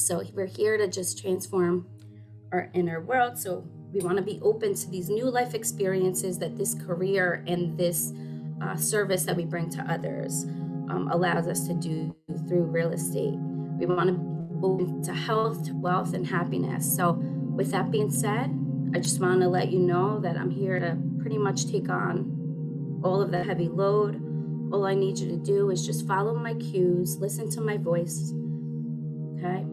So 0.00 0.22
we're 0.32 0.46
here 0.46 0.78
to 0.78 0.88
just 0.88 1.18
transform 1.18 1.86
our 2.52 2.70
inner 2.72 3.00
world. 3.00 3.38
So 3.38 3.64
we 3.92 4.00
want 4.00 4.16
to 4.16 4.22
be 4.22 4.40
open 4.42 4.74
to 4.74 4.90
these 4.90 5.10
new 5.10 5.30
life 5.30 5.54
experiences 5.54 6.38
that 6.38 6.56
this 6.56 6.74
career 6.74 7.44
and 7.46 7.76
this 7.76 8.12
uh, 8.62 8.76
service 8.76 9.24
that 9.24 9.36
we 9.36 9.44
bring 9.44 9.68
to 9.70 9.82
others 9.82 10.44
um, 10.88 11.08
allows 11.12 11.46
us 11.46 11.66
to 11.66 11.74
do 11.74 12.14
through 12.48 12.64
real 12.64 12.92
estate. 12.92 13.34
We 13.34 13.86
want 13.86 14.08
to 14.08 14.14
be 14.14 14.66
open 14.66 15.02
to 15.02 15.12
health, 15.12 15.70
wealth, 15.72 16.14
and 16.14 16.26
happiness. 16.26 16.96
So, 16.96 17.12
with 17.12 17.70
that 17.72 17.90
being 17.90 18.10
said, 18.10 18.56
I 18.94 18.98
just 18.98 19.20
want 19.20 19.40
to 19.42 19.48
let 19.48 19.70
you 19.70 19.78
know 19.78 20.18
that 20.20 20.36
I'm 20.36 20.50
here 20.50 20.78
to 20.80 20.96
pretty 21.20 21.38
much 21.38 21.66
take 21.66 21.88
on 21.88 23.00
all 23.04 23.20
of 23.20 23.30
the 23.30 23.42
heavy 23.42 23.68
load. 23.68 24.16
All 24.72 24.86
I 24.86 24.94
need 24.94 25.18
you 25.18 25.28
to 25.28 25.36
do 25.36 25.70
is 25.70 25.84
just 25.84 26.06
follow 26.06 26.34
my 26.34 26.54
cues, 26.54 27.18
listen 27.18 27.50
to 27.50 27.60
my 27.60 27.76
voice. 27.76 28.32
Okay? 29.38 29.66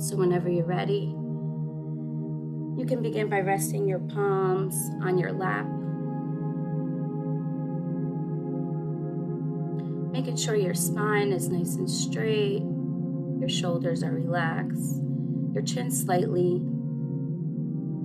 So, 0.00 0.16
whenever 0.16 0.48
you're 0.48 0.64
ready, 0.64 1.14
you 2.78 2.86
can 2.88 3.02
begin 3.02 3.28
by 3.28 3.40
resting 3.40 3.86
your 3.86 3.98
palms 3.98 4.74
on 5.02 5.18
your 5.18 5.30
lap. 5.30 5.66
Making 10.10 10.36
sure 10.36 10.54
your 10.54 10.72
spine 10.72 11.32
is 11.32 11.50
nice 11.50 11.74
and 11.74 11.88
straight, 11.88 12.62
your 13.38 13.50
shoulders 13.50 14.02
are 14.02 14.10
relaxed, 14.10 15.02
your 15.52 15.62
chin 15.62 15.90
slightly 15.90 16.62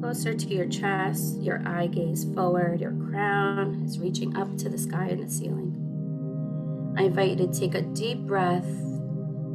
closer 0.01 0.33
to 0.33 0.47
your 0.47 0.67
chest, 0.67 1.41
your 1.41 1.65
eye 1.65 1.87
gaze 1.87 2.25
forward, 2.33 2.81
your 2.81 2.93
crown 3.09 3.81
is 3.85 3.99
reaching 3.99 4.35
up 4.35 4.57
to 4.57 4.67
the 4.67 4.77
sky 4.77 5.07
and 5.07 5.23
the 5.23 5.31
ceiling. 5.31 6.93
I 6.97 7.03
invite 7.03 7.29
you 7.29 7.47
to 7.47 7.57
take 7.57 7.73
a 7.73 7.81
deep 7.81 8.19
breath 8.27 8.67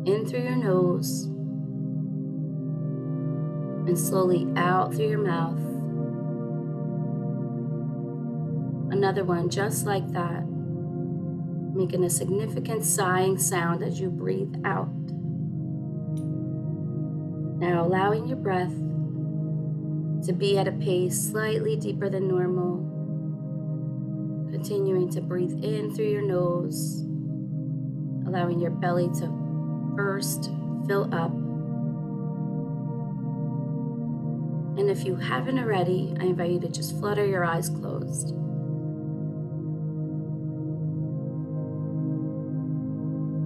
in 0.06 0.24
through 0.26 0.44
your 0.44 0.56
nose 0.56 1.29
and 3.86 3.98
slowly 3.98 4.46
out 4.56 4.94
through 4.94 5.08
your 5.08 5.18
mouth. 5.18 5.58
Another 8.92 9.24
one 9.24 9.48
just 9.48 9.86
like 9.86 10.06
that, 10.12 10.44
making 11.74 12.04
a 12.04 12.10
significant 12.10 12.84
sighing 12.84 13.38
sound 13.38 13.82
as 13.82 14.00
you 14.00 14.10
breathe 14.10 14.54
out. 14.64 14.88
Now, 17.60 17.84
allowing 17.84 18.26
your 18.26 18.36
breath 18.36 18.74
to 20.26 20.32
be 20.32 20.58
at 20.58 20.68
a 20.68 20.72
pace 20.72 21.30
slightly 21.30 21.76
deeper 21.76 22.10
than 22.10 22.28
normal. 22.28 22.78
Continuing 24.50 25.10
to 25.10 25.20
breathe 25.20 25.62
in 25.64 25.94
through 25.94 26.10
your 26.10 26.22
nose, 26.22 27.02
allowing 28.26 28.60
your 28.60 28.70
belly 28.70 29.08
to 29.20 29.94
first 29.96 30.50
fill 30.86 31.14
up 31.14 31.32
And 34.80 34.88
if 34.88 35.04
you 35.04 35.14
haven't 35.14 35.58
already, 35.58 36.14
I 36.18 36.24
invite 36.24 36.52
you 36.52 36.60
to 36.60 36.68
just 36.70 36.98
flutter 36.98 37.26
your 37.26 37.44
eyes 37.44 37.68
closed. 37.68 38.28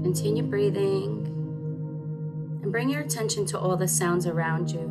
Continue 0.04 0.44
breathing 0.44 1.26
and 2.62 2.70
bring 2.70 2.88
your 2.88 3.00
attention 3.00 3.46
to 3.46 3.58
all 3.58 3.76
the 3.76 3.88
sounds 3.88 4.28
around 4.28 4.70
you. 4.70 4.88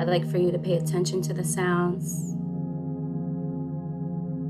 I'd 0.00 0.08
like 0.08 0.28
for 0.28 0.38
you 0.38 0.50
to 0.50 0.58
pay 0.58 0.74
attention 0.74 1.22
to 1.22 1.32
the 1.32 1.44
sounds. 1.44 2.34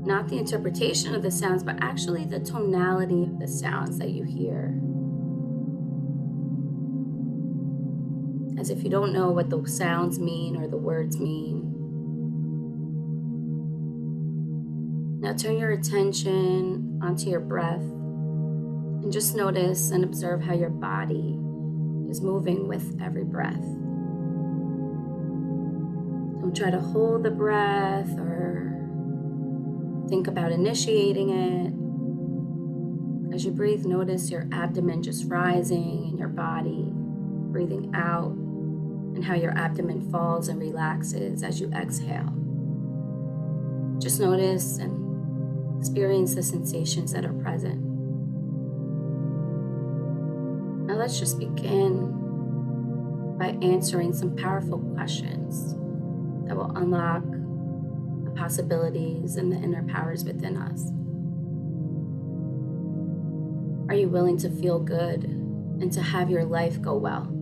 Not 0.07 0.27
the 0.27 0.39
interpretation 0.39 1.13
of 1.13 1.21
the 1.21 1.29
sounds, 1.29 1.61
but 1.61 1.75
actually 1.81 2.25
the 2.25 2.39
tonality 2.39 3.25
of 3.25 3.37
the 3.37 3.47
sounds 3.47 3.99
that 3.99 4.09
you 4.09 4.23
hear. 4.23 4.73
As 8.69 8.77
if 8.77 8.83
you 8.83 8.89
don't 8.89 9.11
know 9.11 9.31
what 9.31 9.49
the 9.49 9.67
sounds 9.67 10.19
mean 10.19 10.55
or 10.55 10.67
the 10.67 10.77
words 10.77 11.19
mean. 11.19 11.75
Now 15.21 15.33
turn 15.33 15.57
your 15.57 15.71
attention 15.71 16.99
onto 17.01 17.31
your 17.31 17.39
breath 17.39 17.81
and 17.81 19.11
just 19.11 19.35
notice 19.35 19.89
and 19.89 20.03
observe 20.03 20.43
how 20.43 20.53
your 20.53 20.69
body 20.69 21.35
is 22.09 22.21
moving 22.21 22.67
with 22.67 22.95
every 23.01 23.23
breath. 23.23 23.55
Don't 26.41 26.55
try 26.55 26.69
to 26.69 26.79
hold 26.79 27.23
the 27.23 27.31
breath 27.31 28.11
or 28.19 28.71
think 30.09 30.27
about 30.27 30.51
initiating 30.51 31.29
it. 31.31 31.73
As 33.33 33.45
you 33.45 33.51
breathe, 33.51 33.85
notice 33.85 34.29
your 34.29 34.47
abdomen 34.51 35.01
just 35.01 35.25
rising 35.25 36.09
in 36.09 36.17
your 36.19 36.27
body, 36.27 36.91
breathing 37.51 37.91
out 37.95 38.37
and 39.19 39.25
how 39.25 39.35
your 39.35 39.51
abdomen 39.57 40.09
falls 40.13 40.47
and 40.47 40.61
relaxes 40.61 41.43
as 41.43 41.59
you 41.59 41.69
exhale. 41.73 42.33
Just 43.99 44.21
notice 44.21 44.77
and 44.77 45.77
experience 45.77 46.35
the 46.35 46.41
sensations 46.41 47.11
that 47.11 47.25
are 47.25 47.33
present. 47.33 47.81
Now 50.87 50.93
let's 50.93 51.19
just 51.19 51.37
begin 51.37 52.15
by 53.37 53.57
answering 53.61 54.13
some 54.13 54.37
powerful 54.37 54.79
questions 54.95 55.73
that 56.47 56.55
will 56.55 56.71
unlock 56.77 57.23
the 58.23 58.31
possibilities 58.37 59.35
and 59.35 59.51
the 59.51 59.57
inner 59.57 59.83
powers 59.83 60.23
within 60.23 60.55
us. 60.55 60.93
Are 63.89 63.99
you 63.99 64.07
willing 64.07 64.37
to 64.37 64.49
feel 64.49 64.79
good 64.79 65.25
and 65.25 65.91
to 65.91 66.01
have 66.01 66.29
your 66.29 66.45
life 66.45 66.81
go 66.81 66.95
well? 66.95 67.35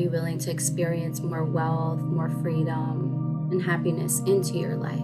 You 0.00 0.10
willing 0.10 0.38
to 0.38 0.50
experience 0.50 1.20
more 1.20 1.44
wealth, 1.44 2.00
more 2.00 2.30
freedom, 2.42 3.48
and 3.52 3.62
happiness 3.62 4.20
into 4.20 4.58
your 4.58 4.76
life? 4.76 4.98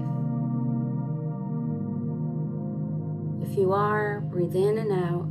If 3.48 3.58
you 3.58 3.72
are, 3.72 4.20
breathe 4.20 4.56
in 4.56 4.78
and 4.78 4.92
out 4.92 5.28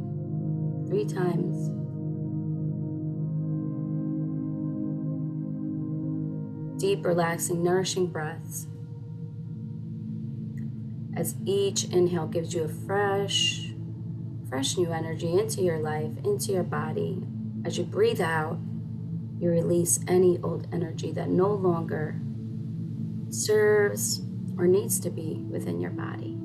three 0.87 1.05
times. 1.05 1.69
Deep, 6.79 7.05
relaxing, 7.05 7.63
nourishing 7.63 8.07
breaths. 8.07 8.67
As 11.15 11.35
each 11.45 11.85
inhale 11.85 12.27
gives 12.27 12.53
you 12.53 12.63
a 12.63 12.67
fresh, 12.67 13.71
fresh 14.49 14.77
new 14.77 14.91
energy 14.91 15.39
into 15.39 15.61
your 15.61 15.79
life, 15.79 16.11
into 16.23 16.51
your 16.51 16.63
body. 16.63 17.23
As 17.63 17.77
you 17.77 17.83
breathe 17.83 18.21
out, 18.21 18.59
you 19.39 19.49
release 19.49 19.99
any 20.07 20.39
old 20.41 20.67
energy 20.71 21.11
that 21.11 21.29
no 21.29 21.49
longer 21.49 22.19
serves 23.29 24.21
or 24.57 24.67
needs 24.67 24.99
to 25.01 25.09
be 25.09 25.43
within 25.49 25.81
your 25.81 25.91
body. 25.91 26.37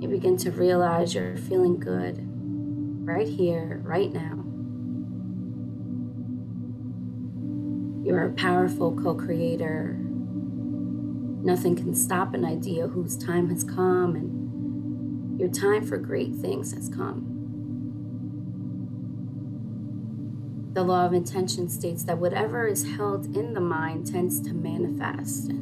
You 0.00 0.08
begin 0.08 0.36
to 0.38 0.50
realize 0.50 1.14
you're 1.14 1.36
feeling 1.36 1.78
good 1.78 2.18
right 3.06 3.28
here, 3.28 3.80
right 3.84 4.12
now. 4.12 4.40
You 8.04 8.14
are 8.14 8.26
a 8.26 8.32
powerful 8.32 8.94
co 8.94 9.14
creator. 9.14 9.96
Nothing 11.42 11.76
can 11.76 11.94
stop 11.94 12.32
an 12.32 12.44
idea 12.44 12.88
whose 12.88 13.16
time 13.16 13.50
has 13.50 13.64
come, 13.64 14.16
and 14.16 15.38
your 15.38 15.50
time 15.50 15.86
for 15.86 15.98
great 15.98 16.34
things 16.34 16.72
has 16.72 16.88
come. 16.88 17.33
The 20.74 20.82
law 20.82 21.06
of 21.06 21.12
intention 21.12 21.68
states 21.68 22.02
that 22.02 22.18
whatever 22.18 22.66
is 22.66 22.96
held 22.96 23.36
in 23.36 23.54
the 23.54 23.60
mind 23.60 24.10
tends 24.10 24.40
to 24.40 24.52
manifest. 24.52 25.52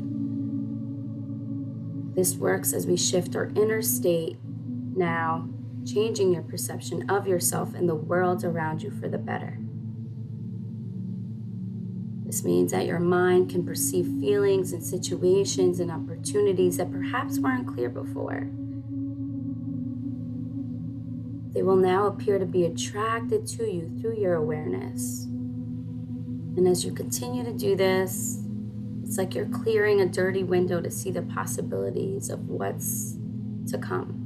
This 2.15 2.35
works 2.37 2.73
as 2.73 2.87
we 2.87 2.97
shift 2.97 3.37
our 3.37 3.53
inner 3.55 3.83
state 3.83 4.39
now, 4.43 5.51
changing 5.85 6.33
your 6.33 6.43
perception 6.43 7.11
of 7.11 7.27
yourself 7.27 7.75
and 7.75 7.87
the 7.87 7.95
world 7.95 8.43
around 8.43 8.83
you 8.83 8.91
for 8.91 9.07
the 9.07 9.19
better. 9.19 9.59
This 12.25 12.43
means 12.43 12.73
that 12.73 12.87
your 12.87 13.01
mind 13.01 13.51
can 13.51 13.67
perceive 13.67 14.07
feelings 14.19 14.73
and 14.73 14.83
situations 14.83 15.79
and 15.79 15.91
opportunities 15.91 16.79
that 16.79 16.91
perhaps 16.91 17.39
weren't 17.39 17.67
clear 17.67 17.91
before. 17.91 18.49
They 21.53 21.63
will 21.63 21.77
now 21.77 22.07
appear 22.07 22.39
to 22.39 22.47
be 22.47 22.65
attracted 22.65 23.47
to 23.49 23.71
you 23.71 23.91
through 24.01 24.17
your 24.17 24.35
awareness. 24.35 25.25
And 26.57 26.67
as 26.67 26.85
you 26.85 26.93
continue 26.93 27.45
to 27.45 27.53
do 27.53 27.77
this, 27.77 28.43
it's 29.03 29.19
like 29.19 29.35
you're 29.35 29.47
clearing 29.47 30.01
a 30.01 30.07
dirty 30.07 30.45
window 30.45 30.81
to 30.81 30.91
see 30.91 31.11
the 31.11 31.23
possibilities 31.23 32.31
of 32.31 32.49
what's 32.49 33.17
to 33.69 33.77
come. 33.79 34.19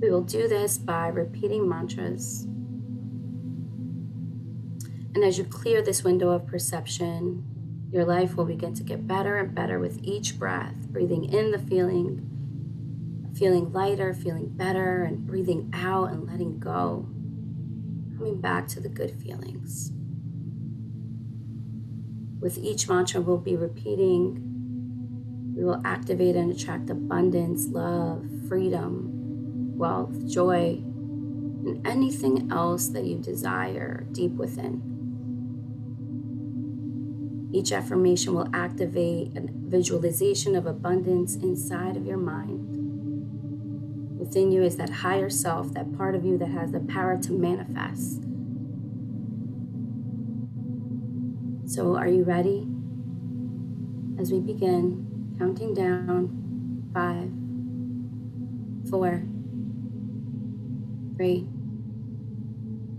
We 0.00 0.10
will 0.10 0.22
do 0.22 0.46
this 0.46 0.76
by 0.76 1.08
repeating 1.08 1.66
mantras. 1.66 2.46
And 5.14 5.24
as 5.24 5.38
you 5.38 5.44
clear 5.44 5.80
this 5.80 6.04
window 6.04 6.30
of 6.30 6.46
perception, 6.46 7.53
your 7.94 8.04
life 8.04 8.36
will 8.36 8.44
begin 8.44 8.74
to 8.74 8.82
get 8.82 9.06
better 9.06 9.36
and 9.36 9.54
better 9.54 9.78
with 9.78 10.00
each 10.02 10.36
breath, 10.36 10.74
breathing 10.88 11.32
in 11.32 11.52
the 11.52 11.60
feeling, 11.60 12.28
feeling 13.38 13.72
lighter, 13.72 14.12
feeling 14.12 14.48
better, 14.48 15.04
and 15.04 15.24
breathing 15.24 15.70
out 15.72 16.10
and 16.10 16.26
letting 16.26 16.58
go, 16.58 17.06
coming 18.18 18.40
back 18.40 18.66
to 18.66 18.80
the 18.80 18.88
good 18.88 19.12
feelings. 19.22 19.92
With 22.40 22.58
each 22.58 22.88
mantra, 22.88 23.20
we'll 23.20 23.38
be 23.38 23.54
repeating, 23.54 25.52
we 25.56 25.62
will 25.62 25.80
activate 25.84 26.34
and 26.34 26.50
attract 26.50 26.90
abundance, 26.90 27.68
love, 27.68 28.26
freedom, 28.48 29.78
wealth, 29.78 30.26
joy, 30.26 30.82
and 30.82 31.86
anything 31.86 32.50
else 32.50 32.88
that 32.88 33.04
you 33.04 33.18
desire 33.18 34.04
deep 34.10 34.32
within. 34.32 34.93
Each 37.54 37.70
affirmation 37.70 38.34
will 38.34 38.48
activate 38.52 39.30
a 39.36 39.46
visualization 39.48 40.56
of 40.56 40.66
abundance 40.66 41.36
inside 41.36 41.96
of 41.96 42.04
your 42.04 42.16
mind. 42.16 44.18
Within 44.18 44.50
you 44.50 44.64
is 44.64 44.76
that 44.76 44.90
higher 44.90 45.30
self, 45.30 45.72
that 45.74 45.96
part 45.96 46.16
of 46.16 46.24
you 46.24 46.36
that 46.38 46.48
has 46.48 46.72
the 46.72 46.80
power 46.80 47.16
to 47.16 47.30
manifest. 47.30 48.24
So, 51.72 51.96
are 51.96 52.08
you 52.08 52.24
ready? 52.24 52.66
As 54.20 54.32
we 54.32 54.40
begin, 54.40 55.36
counting 55.38 55.74
down 55.74 56.90
five, 56.92 57.30
four, 58.90 59.22
three, 61.16 61.46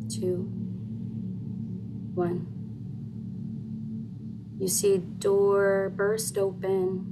two, 0.08 0.48
one. 2.14 2.55
You 4.58 4.70
see 4.70 4.94
a 4.94 5.00
door 5.00 5.92
burst 5.98 6.38
open, 6.38 7.12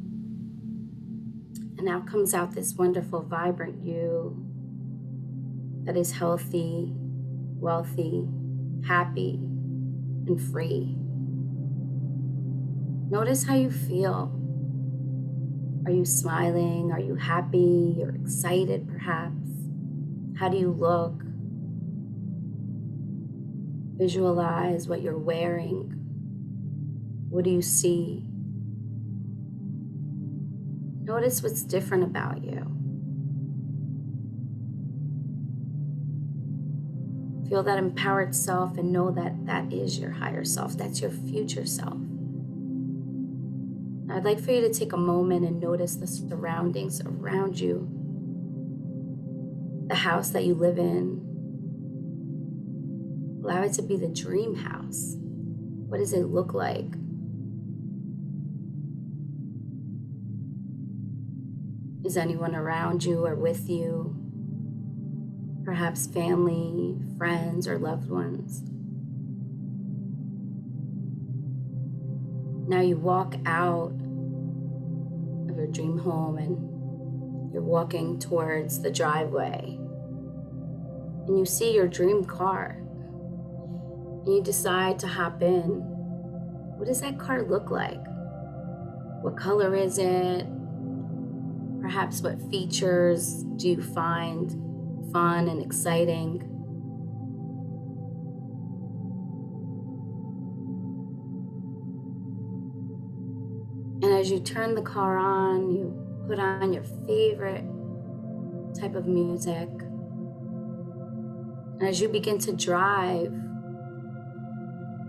and 1.77 1.89
out 1.89 2.07
comes 2.07 2.33
out 2.33 2.53
this 2.53 2.73
wonderful, 2.75 3.21
vibrant 3.21 3.83
you 3.83 4.37
that 5.83 5.97
is 5.97 6.13
healthy, 6.13 6.93
wealthy, 7.59 8.25
happy, 8.87 9.41
and 10.25 10.41
free. 10.41 10.95
Notice 13.09 13.43
how 13.43 13.55
you 13.55 13.69
feel. 13.69 14.39
Are 15.85 15.91
you 15.91 16.05
smiling? 16.05 16.93
Are 16.93 16.99
you 16.99 17.15
happy? 17.15 17.95
You're 17.97 18.15
excited, 18.15 18.87
perhaps? 18.87 19.49
How 20.39 20.47
do 20.47 20.55
you 20.55 20.71
look? 20.71 21.21
Visualize 23.97 24.87
what 24.87 25.01
you're 25.01 25.17
wearing 25.17 26.02
what 27.33 27.43
do 27.45 27.49
you 27.49 27.63
see? 27.63 28.23
Notice 31.01 31.41
what's 31.41 31.63
different 31.63 32.03
about 32.03 32.43
you. 32.43 32.59
Feel 37.49 37.63
that 37.63 37.79
empowered 37.79 38.35
self 38.35 38.77
and 38.77 38.93
know 38.93 39.09
that 39.09 39.47
that 39.47 39.73
is 39.73 39.97
your 39.97 40.11
higher 40.11 40.45
self. 40.45 40.77
That's 40.77 41.01
your 41.01 41.09
future 41.09 41.65
self. 41.65 41.97
I'd 44.11 44.23
like 44.23 44.39
for 44.39 44.51
you 44.51 44.61
to 44.61 44.71
take 44.71 44.93
a 44.93 44.97
moment 44.97 45.43
and 45.43 45.59
notice 45.59 45.95
the 45.95 46.05
surroundings 46.05 47.01
around 47.01 47.59
you, 47.59 47.89
the 49.87 49.95
house 49.95 50.29
that 50.29 50.45
you 50.45 50.53
live 50.53 50.77
in. 50.77 51.19
Allow 53.43 53.63
it 53.63 53.73
to 53.73 53.81
be 53.81 53.97
the 53.97 54.07
dream 54.07 54.53
house. 54.53 55.15
What 55.17 55.97
does 55.97 56.13
it 56.13 56.27
look 56.27 56.53
like? 56.53 56.93
Is 62.03 62.17
anyone 62.17 62.53
around 62.53 63.05
you 63.05 63.25
or 63.25 63.35
with 63.35 63.69
you? 63.69 64.15
Perhaps 65.63 66.07
family, 66.07 66.97
friends, 67.17 67.65
or 67.65 67.77
loved 67.77 68.09
ones. 68.09 68.61
Now 72.67 72.81
you 72.81 72.97
walk 72.97 73.35
out 73.45 73.93
of 75.49 75.55
your 75.55 75.67
dream 75.67 75.97
home 75.97 76.37
and 76.37 77.53
you're 77.53 77.61
walking 77.61 78.19
towards 78.19 78.81
the 78.81 78.91
driveway 78.91 79.77
and 81.27 81.37
you 81.37 81.45
see 81.45 81.73
your 81.73 81.87
dream 81.87 82.25
car 82.25 82.77
and 84.25 84.33
you 84.33 84.41
decide 84.43 84.99
to 84.99 85.07
hop 85.07 85.41
in. 85.41 85.81
What 86.77 86.87
does 86.87 86.99
that 86.99 87.17
car 87.17 87.43
look 87.43 87.71
like? 87.71 88.03
What 89.21 89.37
color 89.37 89.73
is 89.73 89.97
it? 89.97 90.45
Perhaps 91.83 92.21
what 92.21 92.41
features 92.49 93.43
do 93.57 93.67
you 93.67 93.81
find 93.81 94.49
fun 95.11 95.49
and 95.49 95.61
exciting? 95.61 96.41
And 104.01 104.13
as 104.13 104.31
you 104.31 104.39
turn 104.39 104.75
the 104.75 104.81
car 104.81 105.17
on, 105.17 105.73
you 105.73 105.93
put 106.25 106.39
on 106.39 106.71
your 106.71 106.85
favorite 107.05 107.65
type 108.79 108.95
of 108.95 109.05
music. 109.05 109.67
And 111.79 111.83
as 111.85 111.99
you 111.99 112.07
begin 112.07 112.37
to 112.39 112.53
drive, 112.53 113.33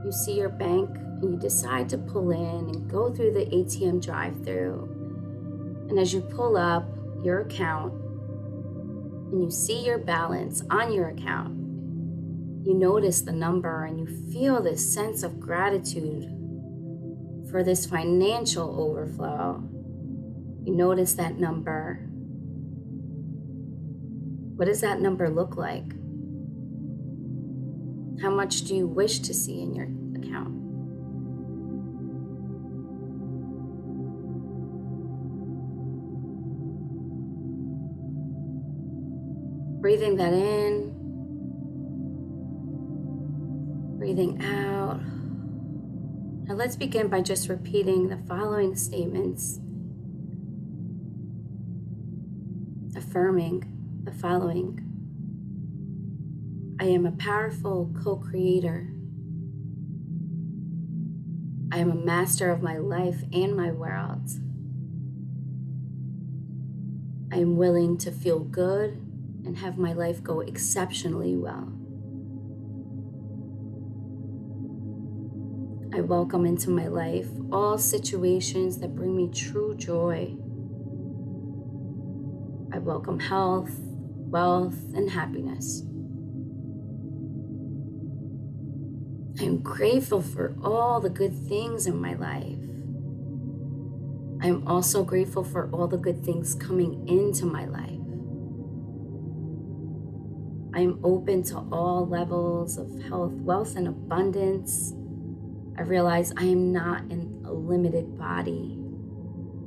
you 0.05 0.11
see 0.11 0.37
your 0.37 0.49
bank 0.49 0.91
and 1.23 1.35
you 1.35 1.38
decide 1.38 1.88
to 1.91 1.99
pull 1.99 2.32
in 2.32 2.69
and 2.69 2.91
go 2.91 3.15
through 3.15 3.32
the 3.32 3.47
ATM 3.47 4.05
drive 4.05 4.44
through. 4.44 5.04
And 5.88 5.98
as 5.98 6.12
you 6.14 6.20
pull 6.20 6.56
up 6.56 6.88
your 7.22 7.40
account 7.40 7.92
and 9.32 9.42
you 9.42 9.50
see 9.50 9.84
your 9.84 9.98
balance 9.98 10.62
on 10.70 10.92
your 10.92 11.08
account, 11.08 11.54
you 12.66 12.72
notice 12.72 13.20
the 13.20 13.32
number 13.32 13.84
and 13.84 13.98
you 13.98 14.06
feel 14.32 14.62
this 14.62 14.92
sense 14.92 15.22
of 15.22 15.38
gratitude 15.38 16.25
for 17.50 17.62
this 17.62 17.84
financial 17.84 18.81
overflow. 18.81 19.62
You 20.64 20.75
notice 20.75 21.12
that 21.14 21.38
number. 21.38 21.96
What 24.56 24.64
does 24.64 24.81
that 24.81 25.00
number 25.00 25.28
look 25.28 25.56
like? 25.56 25.92
How 28.22 28.31
much 28.31 28.62
do 28.62 28.75
you 28.75 28.86
wish 28.86 29.19
to 29.19 29.34
see 29.34 29.60
in 29.60 29.75
your 29.75 29.88
account? 30.16 30.63
Breathing 39.84 40.17
that 40.17 40.32
in, 40.32 40.94
breathing 43.98 44.43
out. 44.43 45.03
Now 46.48 46.55
let's 46.55 46.74
begin 46.74 47.08
by 47.08 47.20
just 47.20 47.50
repeating 47.50 48.08
the 48.08 48.17
following 48.26 48.76
statements, 48.76 49.60
affirming 52.96 54.00
the 54.05 54.12
following. 54.12 54.81
I 56.81 56.84
am 56.84 57.05
a 57.05 57.12
powerful 57.12 57.94
co 58.03 58.17
creator. 58.17 58.88
I 61.70 61.76
am 61.76 61.91
a 61.91 61.94
master 61.94 62.50
of 62.50 62.62
my 62.62 62.79
life 62.79 63.22
and 63.34 63.55
my 63.55 63.70
world. 63.70 64.31
I 67.31 67.36
am 67.36 67.58
willing 67.58 67.98
to 67.98 68.10
feel 68.10 68.38
good 68.38 69.04
and 69.44 69.58
have 69.58 69.79
my 69.79 69.93
life 69.93 70.22
go 70.22 70.41
exceptionally 70.41 71.36
well. 71.36 71.72
I 75.94 76.01
welcome 76.01 76.44
into 76.44 76.70
my 76.70 76.89
life 76.89 77.29
all 77.53 77.79
situations 77.79 78.79
that 78.79 78.96
bring 78.96 79.15
me 79.15 79.31
true 79.31 79.77
joy. 79.77 80.36
I 82.72 82.79
welcome 82.79 83.20
health, 83.20 83.70
wealth, 83.79 84.77
and 84.94 85.10
happiness. 85.10 85.82
I 89.41 89.44
am 89.44 89.58
grateful 89.58 90.22
for 90.22 90.56
all 90.65 91.01
the 91.01 91.10
good 91.10 91.36
things 91.48 91.86
in 91.86 92.01
my 92.01 92.15
life. 92.15 92.58
I 94.43 94.48
am 94.48 94.67
also 94.67 95.05
grateful 95.05 95.44
for 95.44 95.70
all 95.72 95.86
the 95.86 95.96
good 95.96 96.24
things 96.24 96.55
coming 96.55 97.08
into 97.08 97.46
my 97.46 97.67
life. 97.67 97.94
I 100.74 100.81
am 100.81 100.98
open 101.04 101.44
to 101.44 101.58
all 101.70 102.04
levels 102.04 102.78
of 102.78 103.00
health, 103.04 103.32
wealth, 103.34 103.76
and 103.76 103.86
abundance. 103.86 104.93
I 105.78 105.82
realize 105.82 106.32
I 106.36 106.46
am 106.46 106.72
not 106.72 107.02
in 107.12 107.44
a 107.46 107.52
limited 107.52 108.19
body 108.19 108.76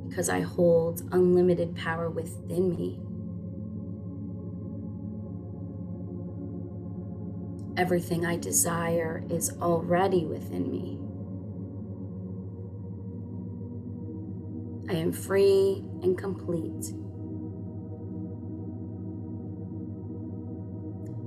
because 0.06 0.28
I 0.28 0.40
hold 0.40 1.08
unlimited 1.10 1.74
power 1.76 2.10
within 2.10 2.76
me. 2.76 3.00
Everything 7.80 8.26
I 8.26 8.36
desire 8.36 9.24
is 9.30 9.50
already 9.62 10.26
within 10.26 10.70
me. 10.70 10.98
I 14.90 14.98
am 14.98 15.12
free 15.12 15.82
and 16.02 16.18
complete. 16.18 16.92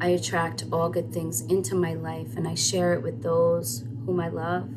I 0.02 0.08
attract 0.08 0.66
all 0.72 0.90
good 0.90 1.14
things 1.14 1.42
into 1.42 1.76
my 1.76 1.94
life 1.94 2.36
and 2.36 2.48
I 2.48 2.56
share 2.56 2.94
it 2.96 3.04
with 3.04 3.22
those 3.22 3.86
whom 4.08 4.20
I 4.20 4.30
love. 4.30 4.68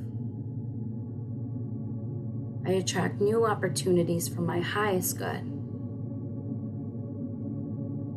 I 2.66 2.72
attract 2.72 3.22
new 3.22 3.46
opportunities 3.46 4.28
for 4.28 4.42
my 4.42 4.60
highest 4.60 5.16
good. 5.16 5.40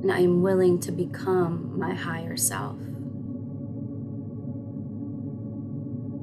And 0.01 0.11
I 0.11 0.19
am 0.19 0.41
willing 0.41 0.81
to 0.81 0.91
become 0.91 1.79
my 1.79 1.93
higher 1.93 2.35
self. 2.35 2.77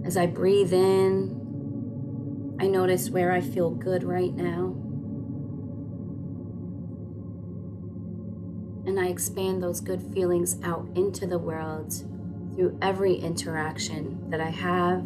As 0.07 0.19
I 0.19 0.27
breathe 0.27 0.75
in, 0.75 2.57
I 2.61 2.67
notice 2.67 3.09
where 3.09 3.33
I 3.33 3.41
feel 3.41 3.71
good 3.71 4.05
right 4.05 4.35
now. 4.35 4.84
And 8.97 9.05
I 9.05 9.09
expand 9.09 9.61
those 9.61 9.81
good 9.81 10.01
feelings 10.15 10.57
out 10.63 10.87
into 10.95 11.27
the 11.27 11.37
world 11.37 11.93
through 12.55 12.79
every 12.81 13.15
interaction 13.15 14.31
that 14.31 14.41
I 14.41 14.51
have, 14.51 15.03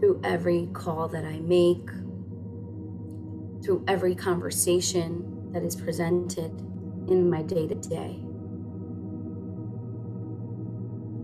through 0.00 0.20
every 0.22 0.68
call 0.74 1.08
that 1.08 1.24
I 1.24 1.38
make, 1.38 1.88
through 3.64 3.84
every 3.88 4.14
conversation 4.14 5.50
that 5.52 5.62
is 5.62 5.74
presented 5.74 6.50
in 7.08 7.30
my 7.30 7.40
day 7.40 7.66
to 7.66 7.74
day. 7.74 8.20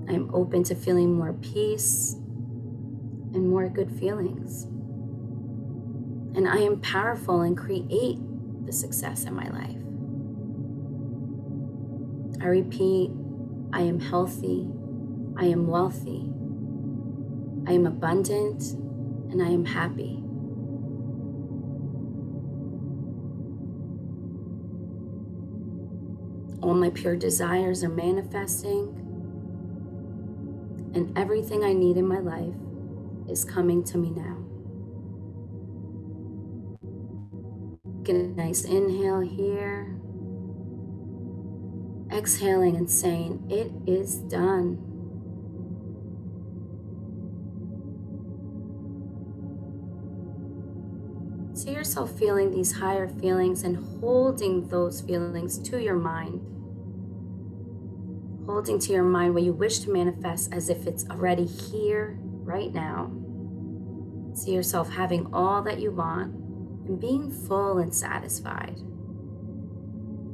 I 0.08 0.14
am 0.14 0.30
open 0.32 0.64
to 0.64 0.74
feeling 0.74 1.12
more 1.12 1.34
peace 1.34 2.14
and 3.34 3.50
more 3.50 3.68
good 3.68 3.92
feelings. 3.92 4.62
And 6.34 6.48
I 6.48 6.60
am 6.60 6.80
powerful 6.80 7.42
and 7.42 7.54
create 7.54 8.16
the 8.64 8.72
success 8.72 9.24
in 9.24 9.34
my 9.34 9.50
life. 9.50 9.76
I 12.42 12.46
repeat, 12.46 13.10
I 13.70 13.82
am 13.82 14.00
healthy, 14.00 14.66
I 15.36 15.44
am 15.44 15.66
wealthy, 15.66 16.26
I 17.66 17.74
am 17.74 17.86
abundant, 17.86 18.62
and 19.30 19.42
I 19.42 19.48
am 19.48 19.66
happy. 19.66 20.16
All 26.62 26.72
my 26.72 26.88
pure 26.88 27.16
desires 27.16 27.84
are 27.84 27.90
manifesting, 27.90 28.88
and 30.94 31.16
everything 31.18 31.62
I 31.62 31.74
need 31.74 31.98
in 31.98 32.06
my 32.08 32.20
life 32.20 32.54
is 33.28 33.44
coming 33.44 33.84
to 33.84 33.98
me 33.98 34.10
now. 34.10 34.38
Get 38.02 38.16
a 38.16 38.28
nice 38.28 38.64
inhale 38.64 39.20
here 39.20 39.99
exhaling 42.12 42.76
and 42.76 42.90
saying, 42.90 43.46
It 43.48 43.72
is 43.86 44.16
done. 44.16 44.86
See 51.54 51.72
yourself 51.72 52.18
feeling 52.18 52.50
these 52.50 52.72
higher 52.72 53.06
feelings 53.06 53.64
and 53.64 53.76
holding 54.00 54.68
those 54.68 55.02
feelings 55.02 55.58
to 55.68 55.82
your 55.82 55.94
mind. 55.94 56.40
Holding 58.46 58.78
to 58.78 58.92
your 58.92 59.02
mind 59.02 59.34
what 59.34 59.42
you 59.42 59.52
wish 59.52 59.80
to 59.80 59.90
manifest 59.92 60.54
as 60.54 60.70
if 60.70 60.86
it's 60.86 61.08
already 61.10 61.44
here 61.44 62.16
right 62.20 62.72
now. 62.72 63.12
See 64.32 64.52
yourself 64.52 64.90
having 64.90 65.32
all 65.34 65.60
that 65.62 65.80
you 65.80 65.90
want 65.90 66.34
and 66.88 66.98
being 66.98 67.30
full 67.30 67.78
and 67.78 67.94
satisfied. 67.94 68.80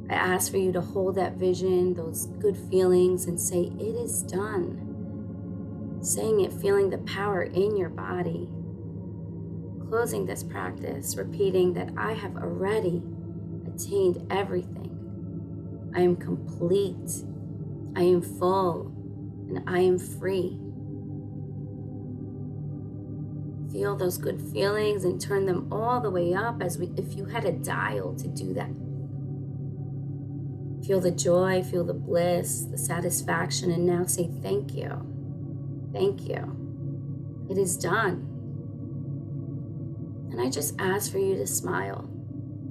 I 0.09 0.13
ask 0.13 0.51
for 0.51 0.57
you 0.57 0.71
to 0.71 0.81
hold 0.81 1.15
that 1.15 1.33
vision, 1.33 1.93
those 1.93 2.27
good 2.39 2.57
feelings, 2.57 3.25
and 3.25 3.39
say, 3.39 3.71
It 3.77 3.95
is 3.95 4.21
done. 4.23 5.99
Saying 6.01 6.41
it, 6.41 6.53
feeling 6.53 6.89
the 6.89 6.99
power 6.99 7.43
in 7.43 7.75
your 7.75 7.89
body. 7.89 8.47
Closing 9.89 10.25
this 10.25 10.43
practice, 10.43 11.17
repeating 11.17 11.73
that 11.73 11.91
I 11.97 12.13
have 12.13 12.37
already 12.37 13.01
attained 13.67 14.25
everything. 14.31 15.91
I 15.93 16.01
am 16.01 16.15
complete. 16.15 17.23
I 17.95 18.03
am 18.03 18.21
full. 18.21 18.93
And 19.49 19.63
I 19.67 19.79
am 19.79 19.99
free. 19.99 20.57
Feel 23.71 23.95
those 23.97 24.17
good 24.17 24.41
feelings 24.53 25.03
and 25.03 25.19
turn 25.19 25.45
them 25.45 25.67
all 25.71 25.99
the 25.99 26.09
way 26.09 26.33
up 26.33 26.61
as 26.61 26.77
we 26.77 26.91
if 26.97 27.15
you 27.15 27.25
had 27.25 27.45
a 27.45 27.51
dial 27.51 28.15
to 28.15 28.27
do 28.27 28.53
that. 28.53 28.69
Feel 30.87 31.01
the 31.01 31.11
joy, 31.11 31.63
feel 31.63 31.83
the 31.83 31.93
bliss, 31.93 32.61
the 32.71 32.77
satisfaction, 32.77 33.71
and 33.71 33.85
now 33.85 34.05
say 34.05 34.29
thank 34.41 34.73
you. 34.73 34.89
Thank 35.91 36.21
you. 36.21 37.45
It 37.49 37.57
is 37.57 37.75
done. 37.75 38.25
And 40.31 40.39
I 40.39 40.49
just 40.49 40.79
ask 40.79 41.11
for 41.11 41.17
you 41.17 41.35
to 41.35 41.45
smile. 41.45 42.09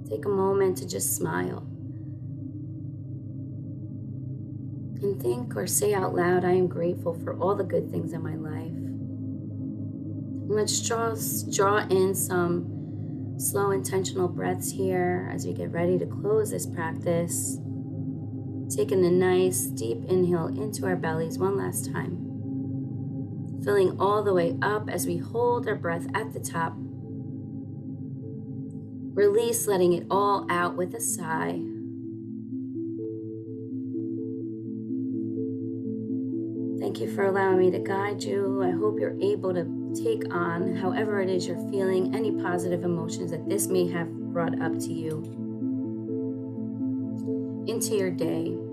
Take 0.09 0.25
a 0.25 0.31
moment 0.31 0.79
to 0.79 0.89
just 0.89 1.15
smile. 1.15 1.59
And 5.03 5.21
think 5.21 5.55
or 5.55 5.67
say 5.67 5.93
out 5.93 6.15
loud, 6.15 6.43
I 6.43 6.53
am 6.53 6.69
grateful 6.69 7.13
for 7.23 7.39
all 7.39 7.55
the 7.55 7.65
good 7.65 7.91
things 7.91 8.15
in 8.15 8.23
my 8.23 8.37
life. 8.37 8.73
let's 10.49 10.81
draw, 10.89 11.15
draw 11.53 11.87
in 11.89 12.15
some 12.15 13.35
slow, 13.37 13.73
intentional 13.73 14.29
breaths 14.29 14.71
here 14.71 15.31
as 15.35 15.45
we 15.47 15.53
get 15.53 15.71
ready 15.71 15.99
to 15.99 16.07
close 16.07 16.51
this 16.51 16.65
practice. 16.65 17.59
Taking 18.69 19.05
a 19.05 19.11
nice 19.11 19.67
deep 19.67 20.05
inhale 20.09 20.49
into 20.49 20.87
our 20.87 20.97
bellies 20.97 21.39
one 21.39 21.57
last 21.57 21.93
time. 21.93 23.61
Filling 23.63 23.97
all 24.01 24.25
the 24.25 24.35
way 24.35 24.57
up 24.61 24.91
as 24.91 25.07
we 25.07 25.19
hold 25.19 25.69
our 25.69 25.77
breath 25.77 26.07
at 26.15 26.33
the 26.33 26.41
top. 26.41 26.75
Release, 29.15 29.69
letting 29.69 29.93
it 29.93 30.07
all 30.11 30.47
out 30.51 30.77
with 30.77 30.95
a 30.95 31.01
sigh. 31.01 31.61
Thank 36.81 37.01
you 37.01 37.15
for 37.15 37.25
allowing 37.25 37.59
me 37.59 37.71
to 37.71 37.79
guide 37.79 38.23
you. 38.23 38.63
I 38.65 38.71
hope 38.73 38.99
you're 38.99 39.19
able 39.21 39.55
to 39.55 39.93
take 39.95 40.35
on, 40.35 40.75
however 40.75 41.21
it 41.21 41.31
is 41.31 41.47
you're 41.47 41.71
feeling, 41.71 42.15
any 42.15 42.33
positive 42.33 42.85
emotions 42.85 43.31
that 43.31 43.49
this 43.49 43.69
may 43.69 43.87
have 43.89 44.09
brought 44.33 44.61
up 44.61 44.73
to 44.81 44.93
you 44.93 45.46
into 47.76 47.95
your 47.95 48.11
day. 48.11 48.66